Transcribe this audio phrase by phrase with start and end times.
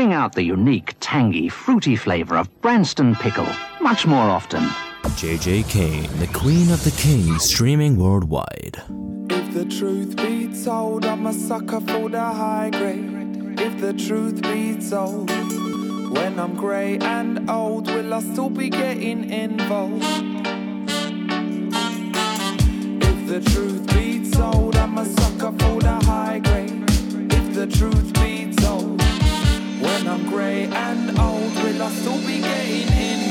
[0.00, 3.46] bring out the unique, tangy, fruity flavour of Branston pickle
[3.82, 4.62] much more often.
[5.20, 8.82] JJ Kane, the Queen of the Kings, streaming worldwide.
[9.28, 13.60] If the truth be told, I'm a sucker for the high grade.
[13.60, 15.28] If the truth be told,
[16.16, 20.02] when I'm grey and old, will I still be getting involved?
[23.10, 26.84] If the truth be told, I'm a sucker for the high grade.
[27.34, 28.49] If the truth be
[30.10, 33.29] I'm grey and old, will I still be getting in?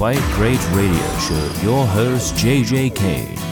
[0.00, 3.49] Quite Great Radio Show, your host JJ Kane.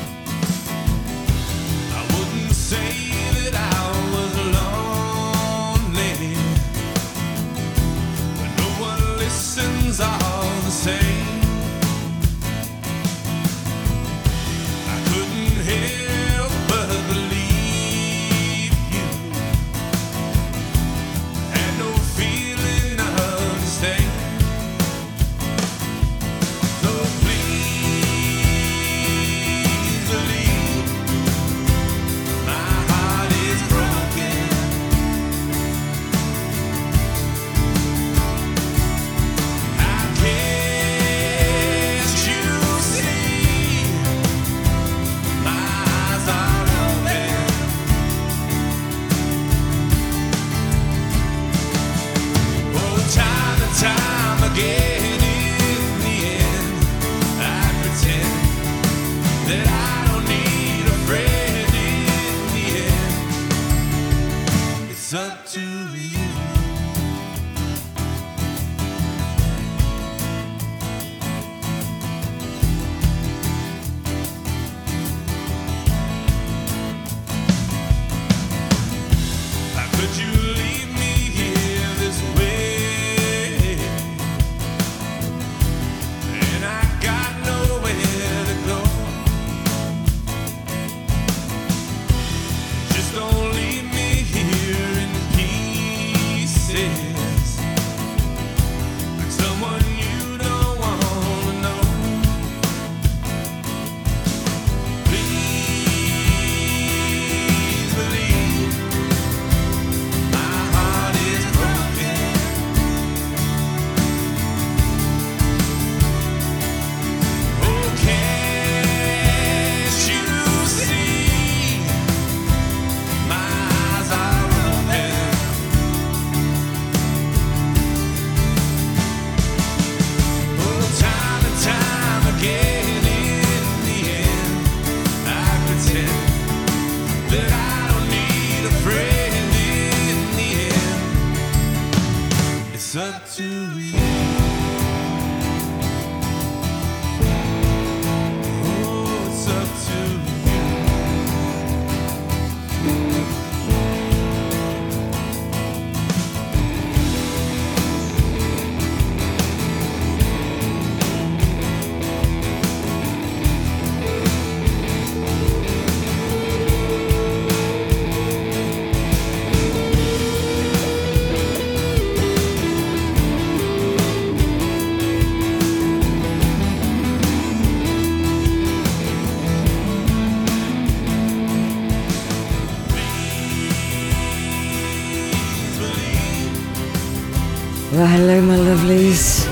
[188.88, 189.44] Lovelies.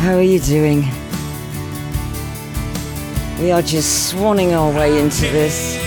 [0.00, 0.80] How are you doing?
[3.40, 5.78] We are just swanning our way into this.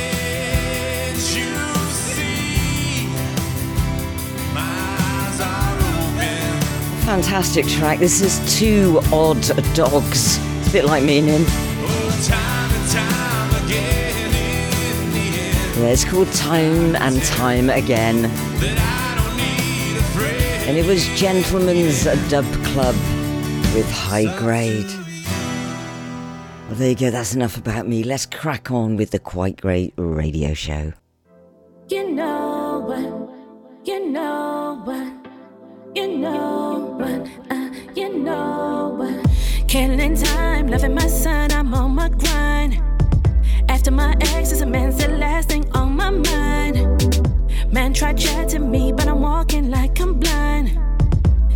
[7.05, 7.99] Fantastic track.
[7.99, 9.43] This is Two Odd
[9.75, 10.39] Dogs.
[10.57, 11.43] It's a bit like me and him.
[15.77, 18.31] Yeah, it's called Time and Time Again.
[20.65, 22.95] And it was Gentleman's Dub Club
[23.75, 24.89] with High Grade.
[26.67, 27.11] Well, there you go.
[27.11, 28.01] That's enough about me.
[28.03, 30.93] Let's crack on with the Quite Great radio show.
[31.89, 33.85] You know what?
[33.85, 35.13] You know what?
[35.95, 37.51] You know what?
[37.51, 39.67] Uh, you know what?
[39.67, 42.81] Killing time, loving my son, I'm on my grind.
[43.67, 47.12] After my ex is a man last thing on my mind.
[47.73, 50.77] Man tried chatting me, but I'm walking like I'm blind.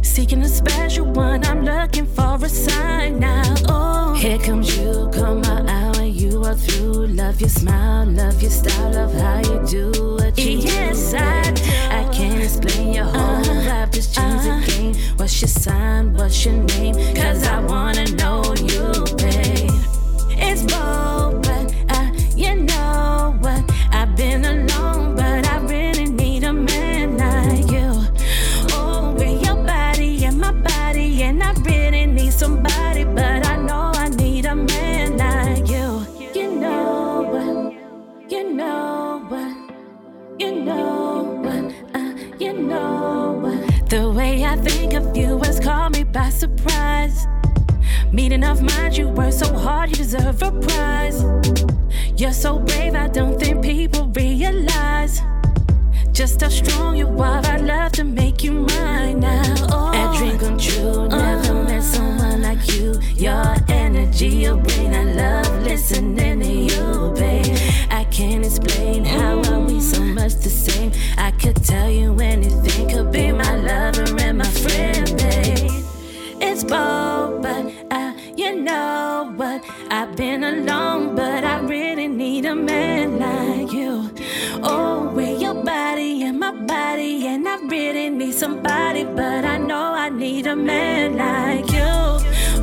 [0.02, 3.54] Seeking a special one, I'm looking for a sign now.
[3.70, 7.06] Oh, here comes you, come my hour, you are through.
[7.06, 11.18] Love your smile, love your style, love how you do what you yes, do.
[11.18, 11.64] I do.
[12.00, 13.70] I can't explain your whole uh-huh.
[13.70, 14.66] life just choose a uh-huh.
[14.66, 14.96] game.
[15.18, 16.96] What's your sign, what's your name?
[17.16, 19.70] Cause I wanna know you, babe.
[20.40, 21.07] It's bold,
[46.12, 47.28] by surprise.
[48.12, 51.24] Meeting of minds, you work so hard, you deserve a prize.
[52.16, 55.22] You're so brave, I don't think people realize
[56.12, 57.46] just how strong you are.
[57.46, 59.56] I'd love to make you mine now.
[59.72, 59.92] Oh.
[59.94, 61.64] A dream come true, never uh-huh.
[61.64, 63.00] met someone like you.
[63.16, 67.58] Your energy, your brain, I love listening to you, babe.
[67.92, 70.92] I can't explain how are we so much the same.
[71.18, 75.87] I could tell you anything, could be my lover and my friend, babe.
[76.40, 79.64] It's bold, but uh, you know what?
[79.90, 84.10] I've been alone, but I really need a man like you.
[84.64, 89.94] Oh, with your body and my body, and I really need somebody, but I know
[89.94, 91.94] I need a man like you.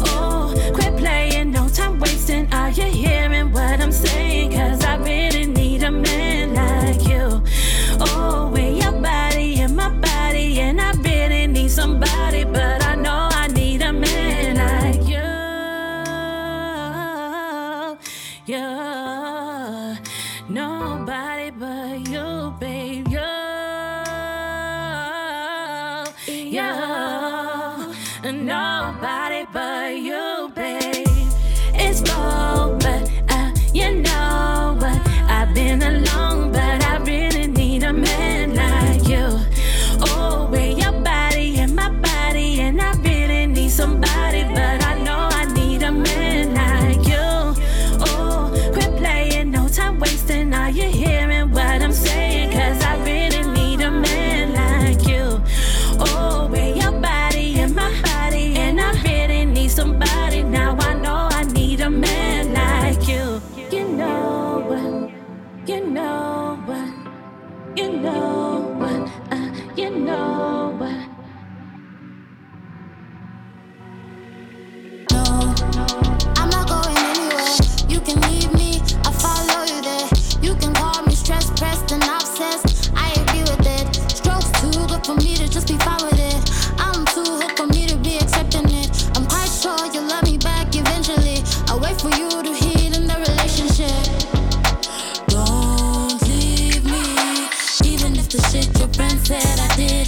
[0.07, 2.53] Oh, quit playing, no time wasting.
[2.53, 4.53] Are you hearing what I'm saying?
[4.53, 6.34] Cause I really need a man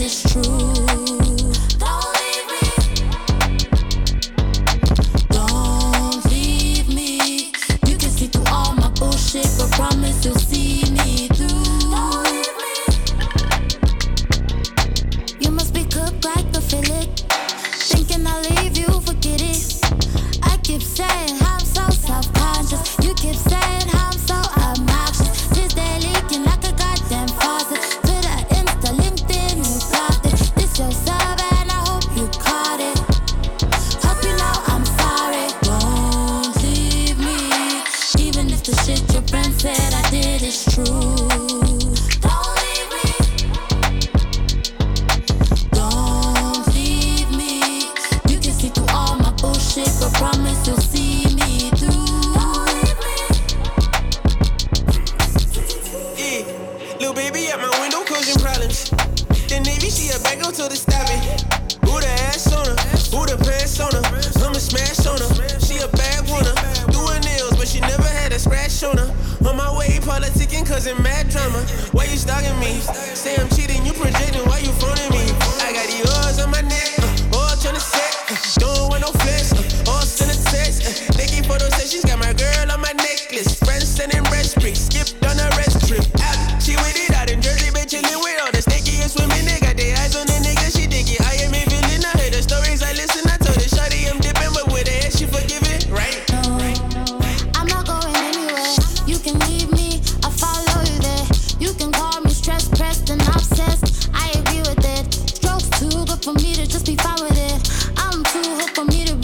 [0.07, 1.06] is true.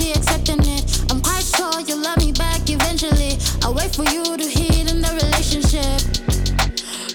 [0.03, 1.05] Be accepting it.
[1.13, 3.39] I'm quite sure you'll love me back eventually.
[3.63, 6.01] I'll wait for you to heal in the relationship.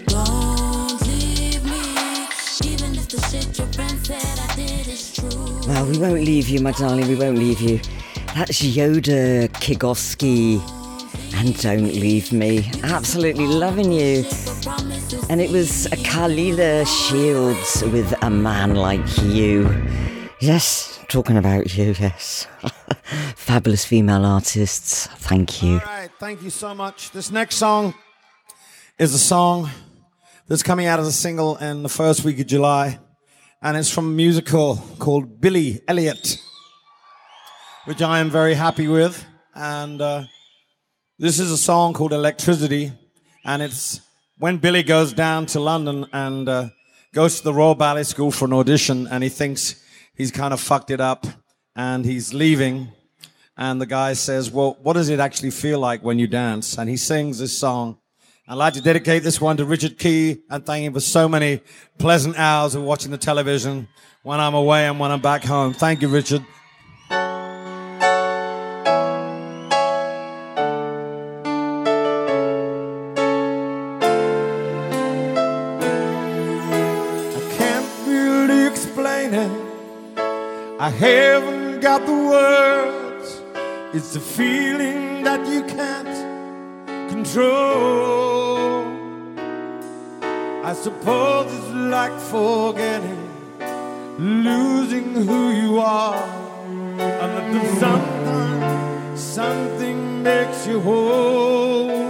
[0.08, 1.84] Don't leave me,
[2.64, 5.60] even if the shit your friend said I did is true.
[5.68, 7.82] Well, we won't leave you, my darling, we won't leave you.
[8.36, 10.62] That's Joda Kgosi
[11.36, 12.72] and Don't Leave Me.
[12.84, 14.24] Absolutely loving you.
[15.30, 19.76] And it was a Kalila Shields with A Man Like You.
[20.40, 22.48] Yes, talking about you, yes.
[23.36, 25.08] Fabulous female artists.
[25.08, 25.74] Thank you.
[25.74, 27.12] All right, thank you so much.
[27.12, 27.94] This next song
[29.00, 29.70] is a song
[30.48, 33.00] that's coming out as a single in the first week of July,
[33.62, 36.42] and it's from a musical called Billy Elliot,
[37.86, 39.26] which I am very happy with.
[39.56, 40.24] And uh,
[41.18, 42.92] this is a song called Electricity,
[43.46, 44.02] and it's
[44.40, 46.70] when Billy goes down to London and uh,
[47.14, 49.82] goes to the Royal Ballet School for an audition, and he thinks
[50.18, 51.26] he's kind of fucked it up,
[51.76, 52.90] and he's leaving.
[53.56, 56.78] And the guy says, Well, what does it actually feel like when you dance?
[56.78, 57.98] And he sings this song.
[58.48, 61.62] I'd like to dedicate this one to Richard Key and thank him for so many
[61.98, 63.90] pleasant hours of watching the television
[64.24, 65.74] when I'm away and when I'm back home.
[65.74, 66.46] Thank you, Richard.
[81.78, 83.42] Haven't got the words.
[83.94, 88.86] It's a feeling that you can't control.
[90.64, 93.30] I suppose it's like forgetting,
[94.18, 96.24] losing who you are.
[97.00, 102.07] And that something, something makes you whole.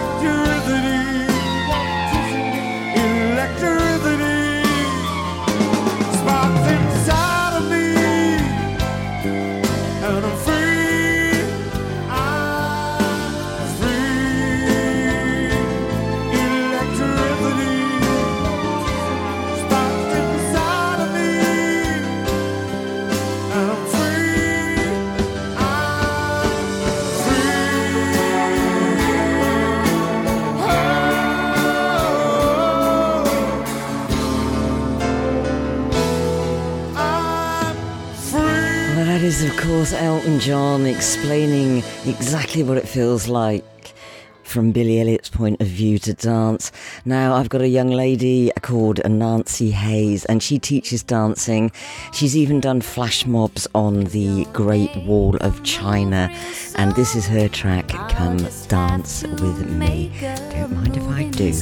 [0.00, 1.26] electricity,
[2.96, 4.19] electricity.
[39.20, 43.92] That is, of course, Elton John explaining exactly what it feels like
[44.44, 46.72] from Billy Elliot's point of view to dance.
[47.04, 51.70] Now, I've got a young lady called Nancy Hays, and she teaches dancing.
[52.14, 56.34] She's even done flash mobs on the Great Wall of China,
[56.76, 60.12] and this is her track, Come Dance With Me.
[60.50, 61.52] Don't mind if I do.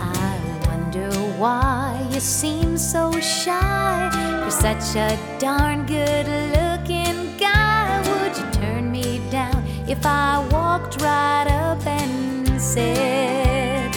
[0.00, 4.10] I wonder why you seem so shy.
[4.40, 8.00] You're such a darn good looking guy.
[8.08, 13.92] Would you turn me down if I walked right up and said,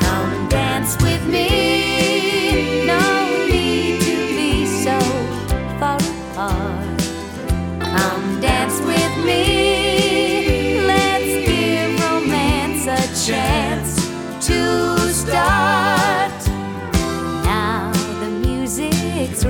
[0.00, 2.21] Come dance with me?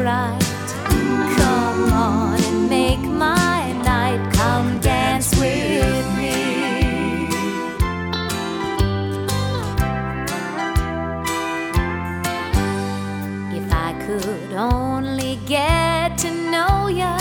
[0.03, 0.39] Right.
[1.37, 4.21] Come on and make my night.
[4.33, 7.29] Come dance with me.
[13.59, 17.17] If I could only get to know ya,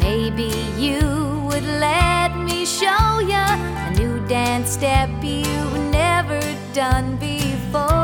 [0.00, 1.00] maybe you
[1.48, 3.46] would let me show ya
[3.88, 6.40] a new dance step you've never
[6.74, 7.96] done before.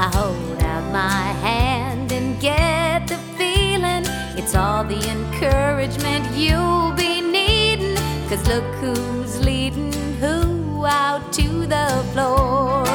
[0.00, 0.47] I out
[0.92, 4.04] my hand and get the feeling
[4.38, 7.96] it's all the encouragement you'll be needing.
[8.28, 12.86] Cause look who's leading who out to the floor.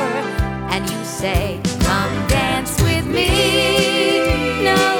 [0.73, 4.63] And you say, Come dance with me.
[4.63, 4.92] No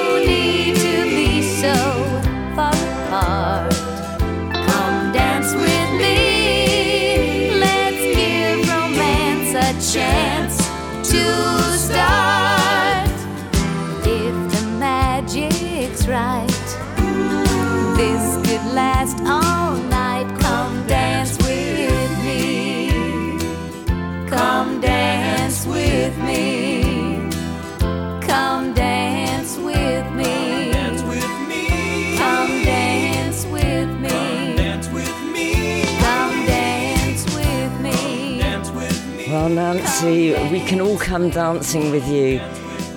[40.04, 42.42] Nancy, we can all come dancing with you.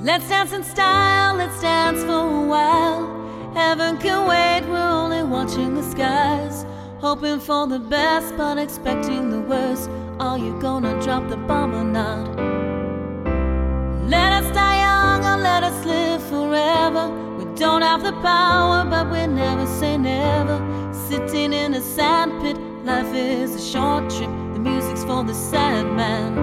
[0.00, 3.52] Let's dance in style, let's dance for a while.
[3.52, 6.64] Heaven can wait, we're only watching the skies.
[7.00, 9.90] Hoping for the best, but expecting the worst.
[10.18, 12.67] Are you gonna drop the bomb or not?
[14.08, 17.10] Let us die young or let us live forever.
[17.36, 20.58] We don't have the power, but we never say never.
[20.94, 24.30] Sitting in a sandpit, life is a short trip.
[24.54, 26.34] The music's for the sad man.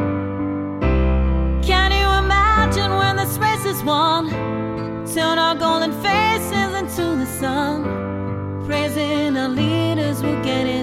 [1.63, 4.30] Can you imagine when this race is won?
[5.08, 8.63] Turn our golden faces into the sun.
[8.67, 10.74] Praising our leaders, we're getting into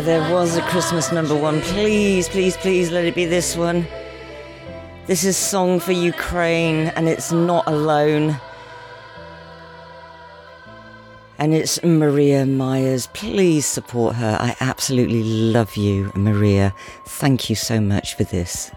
[0.00, 3.86] there was a Christmas number one, please, please, please let it be this one.
[5.06, 8.40] This is Song for Ukraine, and it's not alone.
[11.38, 13.08] And it's Maria Meyers.
[13.08, 14.36] Please support her.
[14.40, 16.74] I absolutely love you, Maria.
[17.06, 18.70] Thank you so much for this.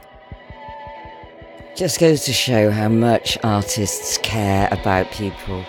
[1.75, 5.63] Just goes to show how much artists care about people.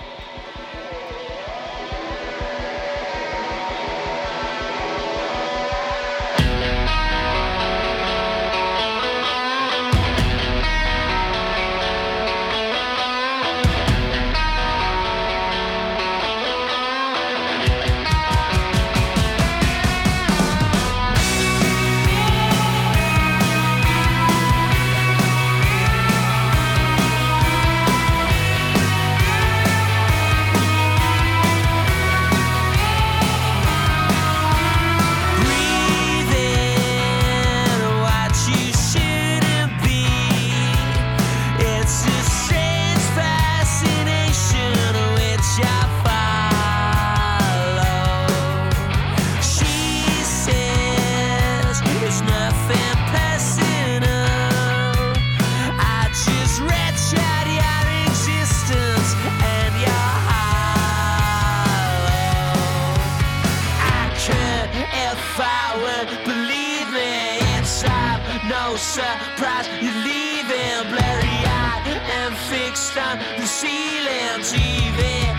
[68.78, 69.66] Surprise!
[69.82, 75.37] you're leaving, blurry eyed and fixed on the ceiling TV.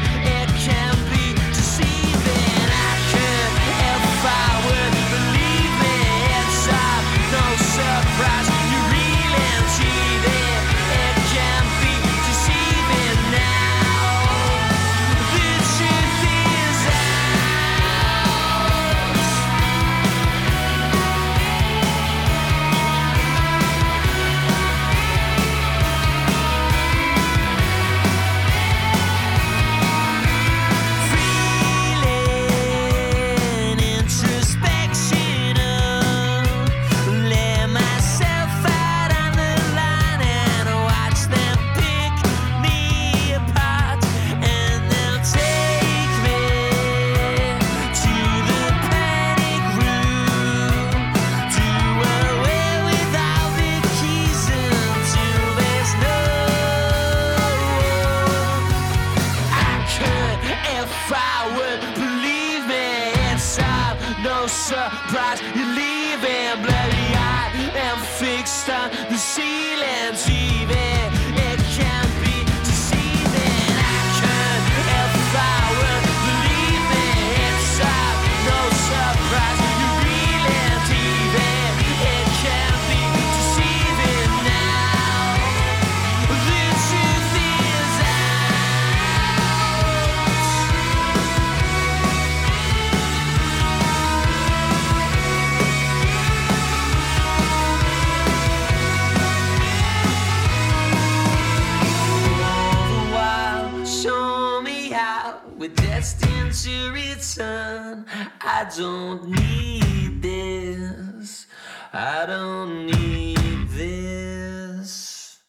[105.60, 108.06] We're destined to return.
[108.40, 111.48] I don't need this.
[111.92, 115.40] I don't need this.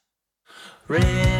[0.88, 1.39] Read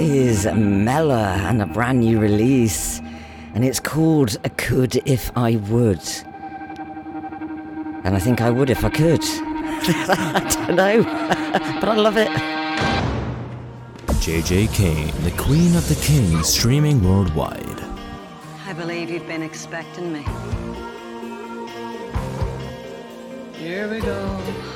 [0.00, 3.00] is Mellor and a brand new release,
[3.54, 6.02] and it's called "I Could If I Would."
[8.02, 9.22] And I think I would if I could.
[9.22, 11.02] I don't know,
[11.80, 12.28] but I love it.
[14.24, 17.80] JJ Kane, the Queen of the Kings, streaming worldwide.
[18.66, 20.24] I believe you've been expecting me.
[23.54, 24.69] Here we go.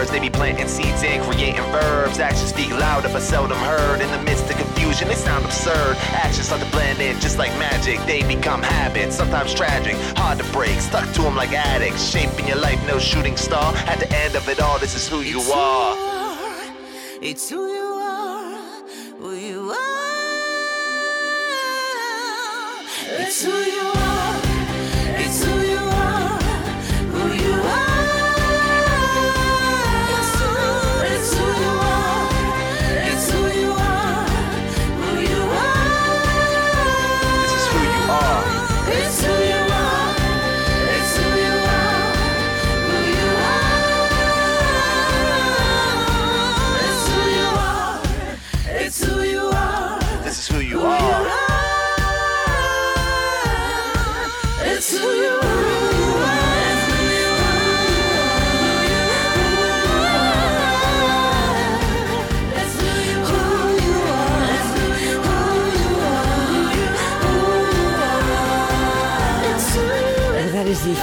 [0.00, 0.10] words.
[0.10, 2.18] They be planting seeds and creating verbs.
[2.18, 4.00] Actions speak louder but seldom heard.
[4.00, 5.96] In the midst of confusion, they sound absurd.
[6.24, 7.98] Actions start to blend in just like magic.
[8.06, 10.80] They become habits, sometimes tragic, hard to break.
[10.80, 12.02] Stuck to them like addicts.
[12.10, 13.74] Shaping your life, no shooting star.
[13.92, 15.96] At the end of it all, this is who you it's are.
[15.96, 17.69] Your, it's who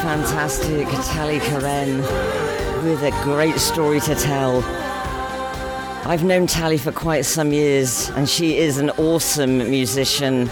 [0.02, 1.98] fantastic Tally Koren
[2.84, 4.64] with a great story to tell.
[6.06, 10.50] I've known Tally for quite some years, and she is an awesome musician.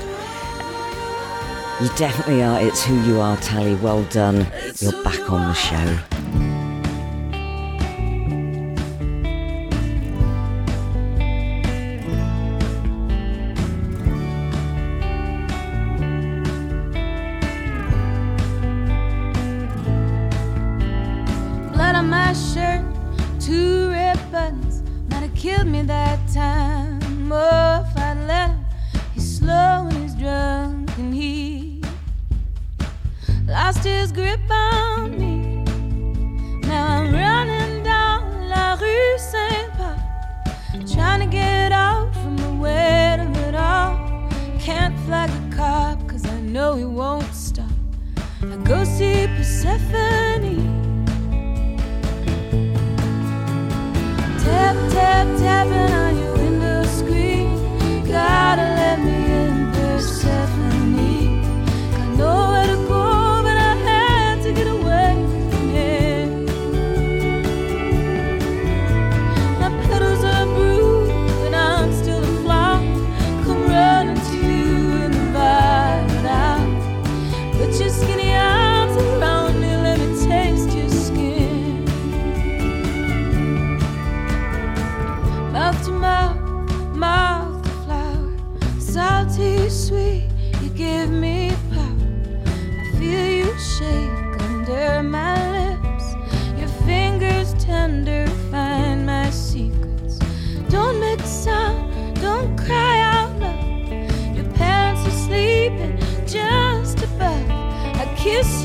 [1.81, 2.59] You definitely are.
[2.61, 3.75] It's who you are, Tally.
[3.75, 4.47] Well done.
[4.79, 6.14] You're back on the show.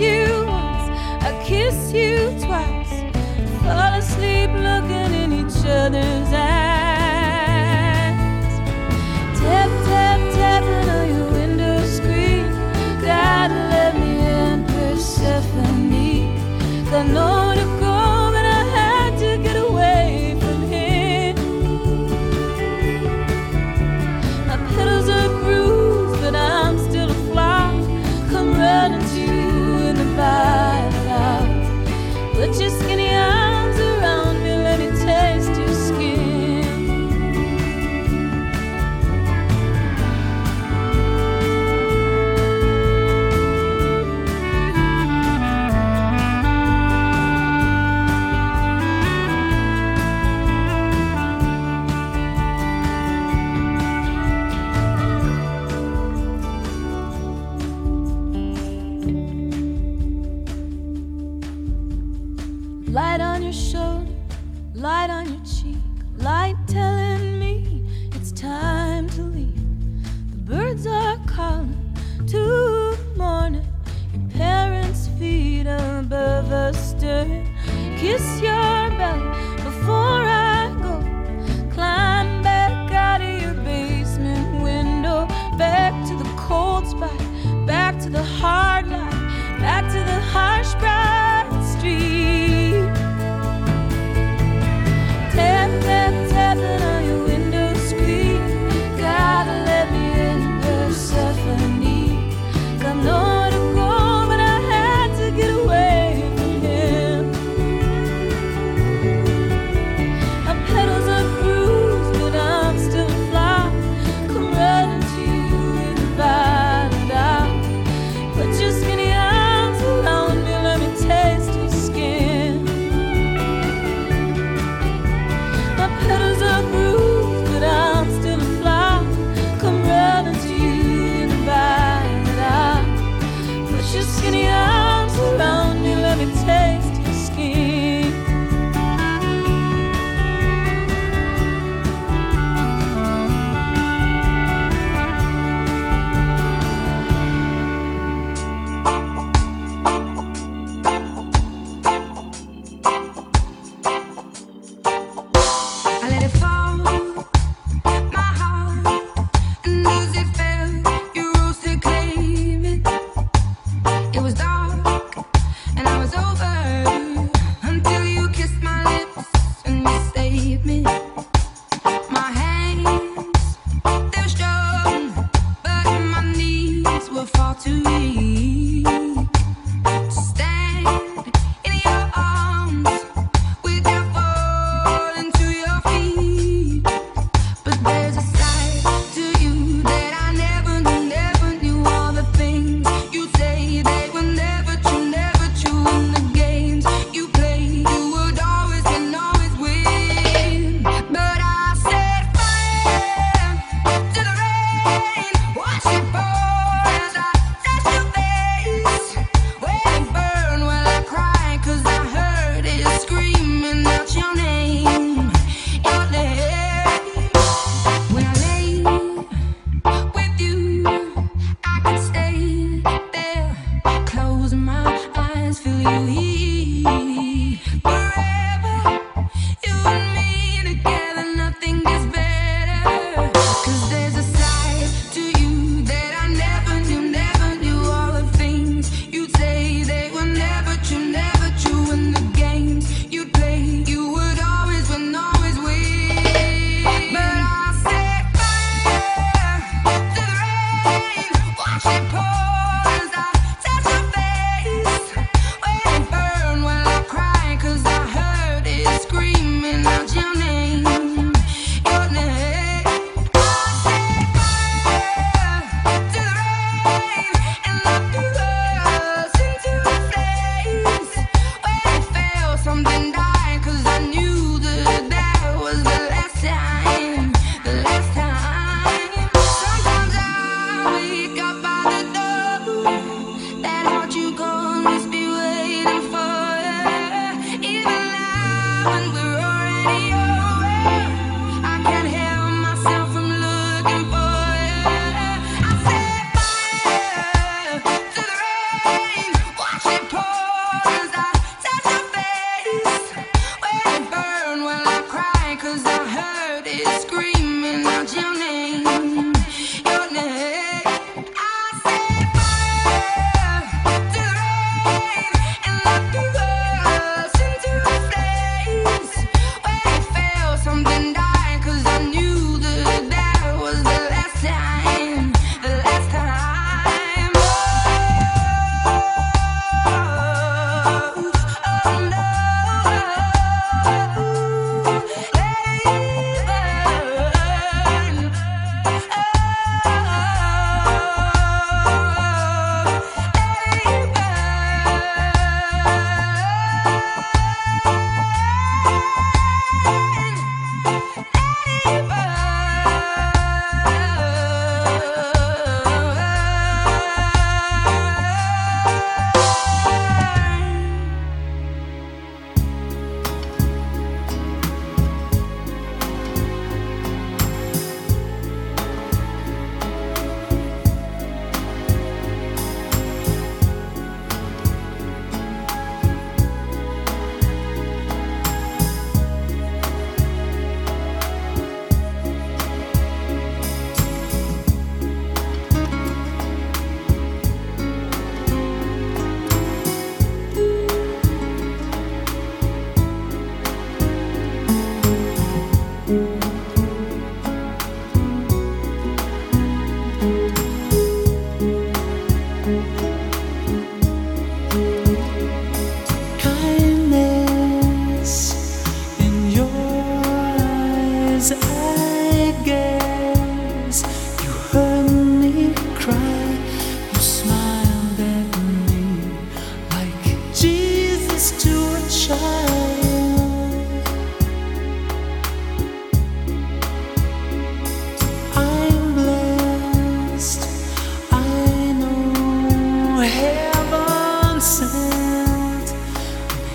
[0.00, 0.88] you once,
[1.22, 2.90] I kiss you twice.
[3.62, 6.59] Fall asleep looking in each other's eyes.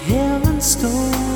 [0.05, 1.34] hair and.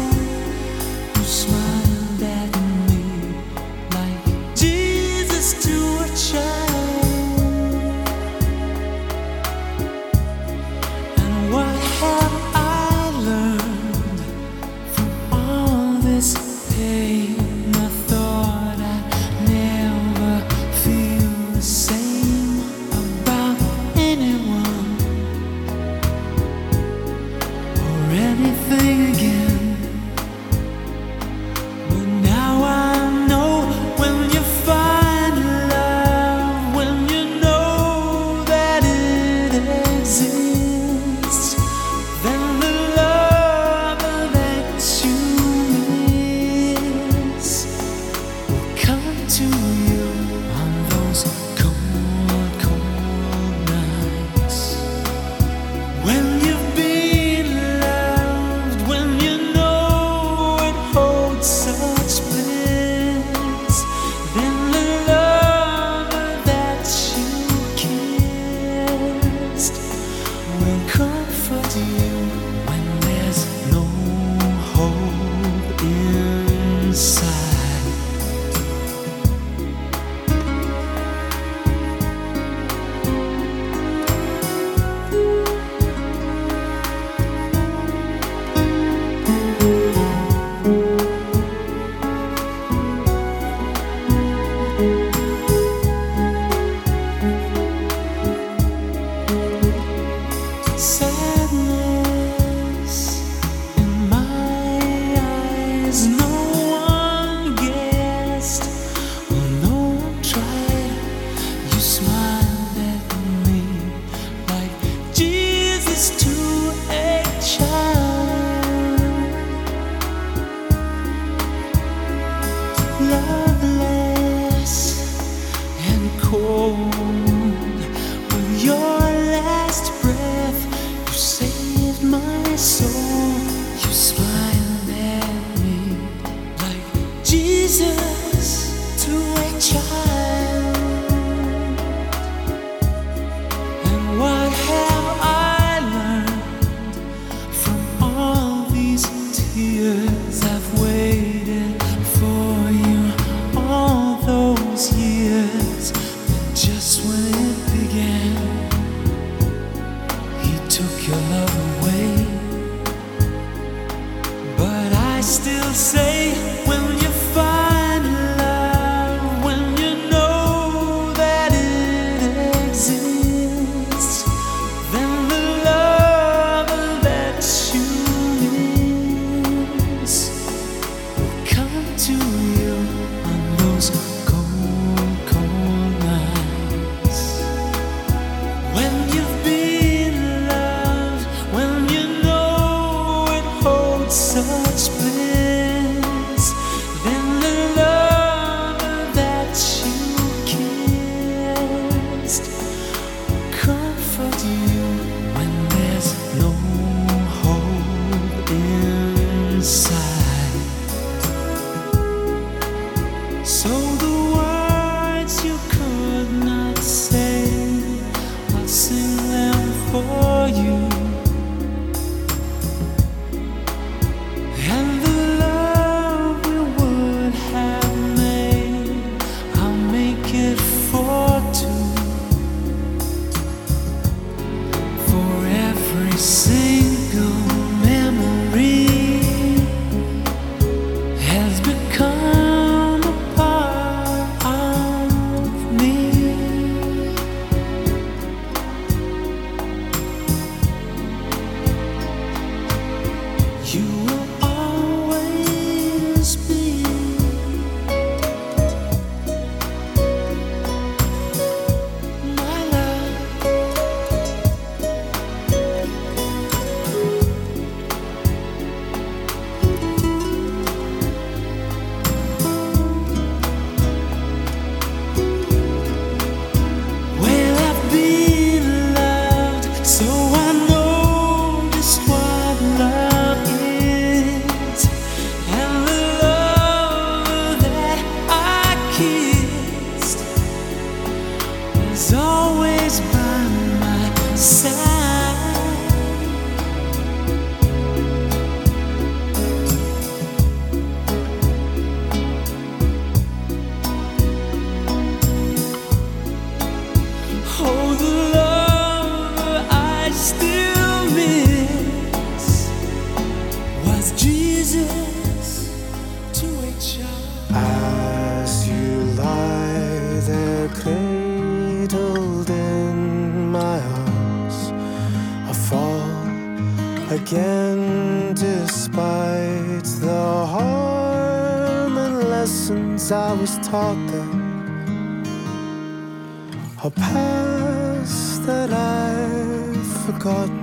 [336.81, 340.57] A past that I've forgotten.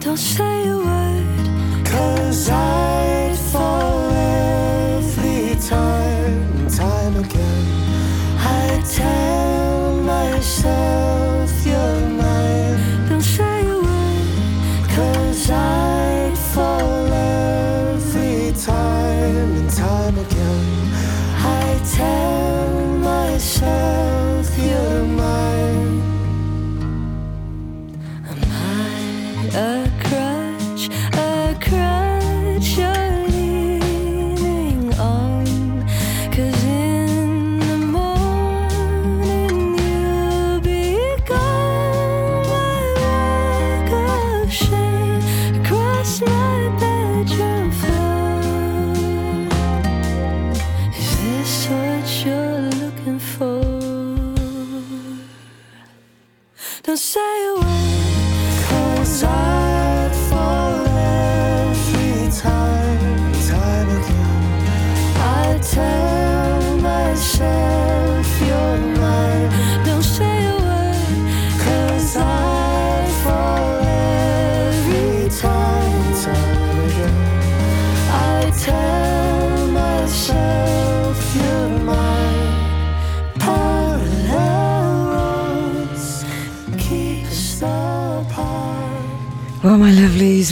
[0.00, 2.99] Don't say a word, cause I.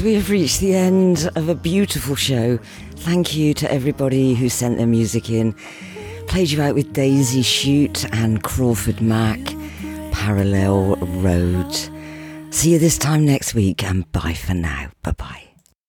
[0.02, 2.58] we have reached the end of a beautiful show.
[2.96, 5.54] Thank you to everybody who sent their music in.
[6.26, 9.40] Played you out with Daisy Chute and Crawford Mack,
[10.12, 11.72] Parallel Road.
[12.50, 14.90] See you this time next week and bye for now.
[15.02, 15.47] Bye bye.